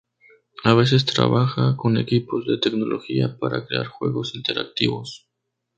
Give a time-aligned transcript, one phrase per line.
[0.63, 5.29] A veces trabaja con equipos de tecnología para crear juegos interactivos.